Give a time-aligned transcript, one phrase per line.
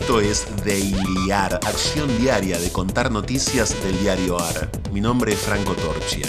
[0.00, 4.70] Esto es Daily AR, acción diaria de contar noticias del diario AR.
[4.92, 6.26] Mi nombre es Franco Torchia.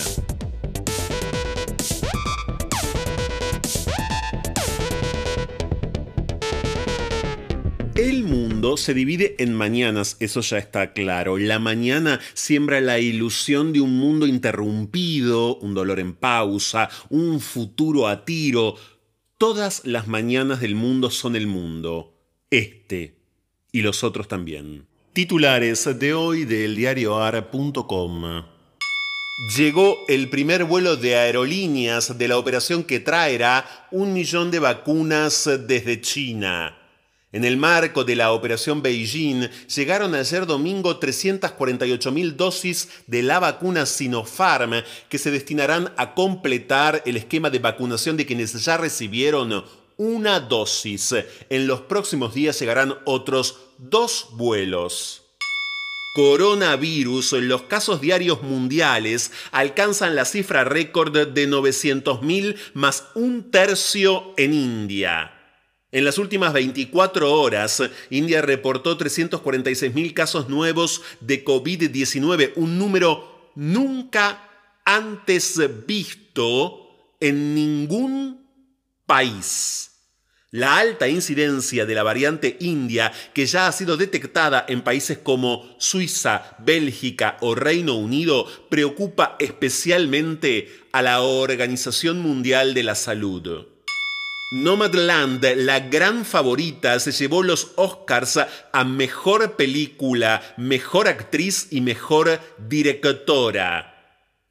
[7.96, 11.38] El mundo se divide en mañanas, eso ya está claro.
[11.38, 18.08] La mañana siembra la ilusión de un mundo interrumpido, un dolor en pausa, un futuro
[18.10, 18.76] a tiro.
[19.38, 22.18] Todas las mañanas del mundo son el mundo.
[22.52, 23.21] Este
[23.72, 24.86] y los otros también.
[25.14, 28.46] Titulares de hoy del diarioar.com.
[29.58, 35.50] Llegó el primer vuelo de aerolíneas de la operación que traerá un millón de vacunas
[35.68, 36.78] desde China.
[37.34, 43.86] En el marco de la Operación Beijing, llegaron ayer domingo 348.000 dosis de la vacuna
[43.86, 49.64] Sinopharm que se destinarán a completar el esquema de vacunación de quienes ya recibieron
[49.96, 51.16] una dosis.
[51.50, 55.24] En los próximos días llegarán otros dos vuelos.
[56.14, 64.54] Coronavirus, los casos diarios mundiales alcanzan la cifra récord de 900.000 más un tercio en
[64.54, 65.34] India.
[65.92, 74.48] En las últimas 24 horas, India reportó 346.000 casos nuevos de COVID-19, un número nunca
[74.86, 78.48] antes visto en ningún
[79.06, 79.91] país.
[80.54, 85.78] La alta incidencia de la variante india, que ya ha sido detectada en países como
[85.80, 93.66] Suiza, Bélgica o Reino Unido, preocupa especialmente a la Organización Mundial de la Salud.
[94.52, 98.38] Nomadland, la gran favorita, se llevó los Oscars
[98.74, 104.01] a Mejor Película, Mejor Actriz y Mejor Directora.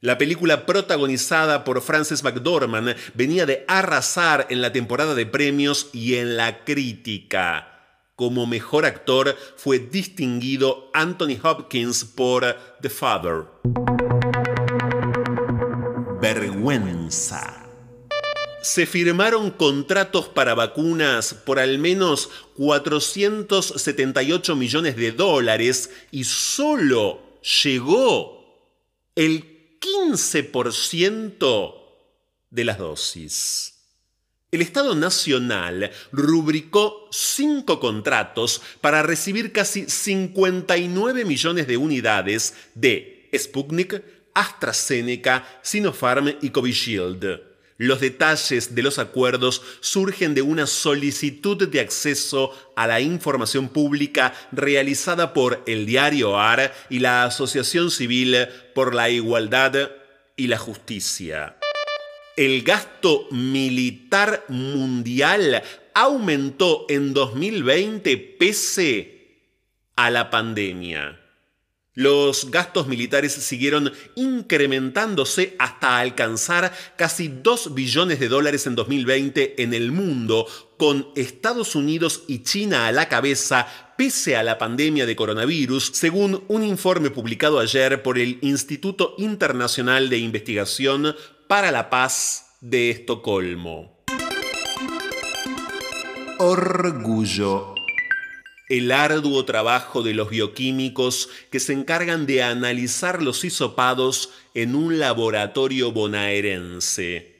[0.02, 6.14] La película protagonizada por Frances McDormand venía de arrasar en la temporada de premios y
[6.14, 7.98] en la crítica.
[8.16, 13.44] Como mejor actor fue distinguido Anthony Hopkins por The Father.
[16.18, 17.66] Vergüenza
[18.62, 27.20] se firmaron contratos para vacunas por al menos 478 millones de dólares y solo
[27.62, 28.40] llegó
[29.14, 29.49] el
[30.10, 31.74] 15%
[32.50, 33.74] de las dosis.
[34.50, 44.02] El Estado Nacional rubricó cinco contratos para recibir casi 59 millones de unidades de Sputnik,
[44.34, 47.40] AstraZeneca, Sinopharm y Covishield.
[47.78, 54.34] Los detalles de los acuerdos surgen de una solicitud de acceso a la información pública
[54.50, 58.36] realizada por el diario AR y la Asociación Civil
[58.74, 59.99] por la Igualdad
[60.40, 61.58] y la Justicia.
[62.34, 65.62] El gasto militar mundial
[65.92, 69.50] aumentó en 2020 pese
[69.96, 71.20] a la pandemia.
[71.94, 79.74] Los gastos militares siguieron incrementándose hasta alcanzar casi 2 billones de dólares en 2020 en
[79.74, 80.46] el mundo,
[80.78, 83.66] con Estados Unidos y China a la cabeza
[83.98, 90.08] pese a la pandemia de coronavirus, según un informe publicado ayer por el Instituto Internacional
[90.08, 91.16] de Investigación
[91.48, 93.98] para la Paz de Estocolmo.
[96.38, 97.74] Orgullo
[98.70, 105.00] el arduo trabajo de los bioquímicos que se encargan de analizar los hisopados en un
[105.00, 107.36] laboratorio bonaerense.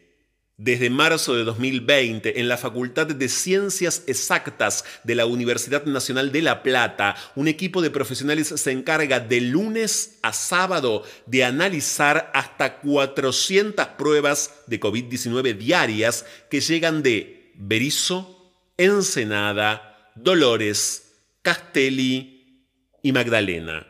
[0.56, 6.42] Desde marzo de 2020, en la Facultad de Ciencias Exactas de la Universidad Nacional de
[6.42, 12.80] La Plata, un equipo de profesionales se encarga de lunes a sábado de analizar hasta
[12.80, 21.09] 400 pruebas de COVID-19 diarias que llegan de Berizo, Ensenada, Dolores,
[21.42, 22.66] Castelli
[23.02, 23.86] y Magdalena.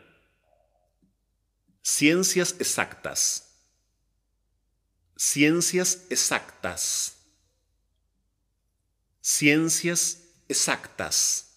[1.81, 3.57] Ciencias exactas.
[5.17, 7.17] Ciencias exactas.
[9.19, 11.47] Ciencias exactas.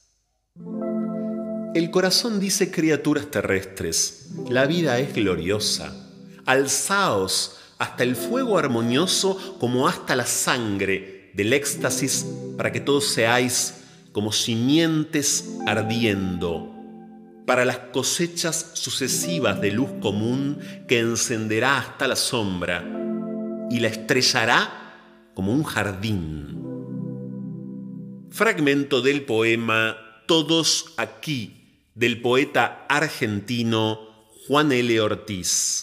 [1.74, 5.94] El corazón dice criaturas terrestres, la vida es gloriosa.
[6.44, 12.26] Alzaos hasta el fuego armonioso como hasta la sangre del éxtasis
[12.56, 13.83] para que todos seáis
[14.14, 16.72] como simientes ardiendo,
[17.46, 22.84] para las cosechas sucesivas de luz común que encenderá hasta la sombra
[23.70, 26.62] y la estrellará como un jardín.
[28.30, 29.96] Fragmento del poema
[30.26, 33.98] Todos aquí del poeta argentino
[34.46, 35.00] Juan L.
[35.00, 35.82] Ortiz.